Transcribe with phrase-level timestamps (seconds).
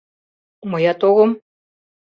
[0.69, 1.31] Мыят огым.